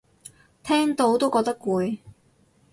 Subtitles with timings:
[0.63, 1.99] 聽到都覺得攰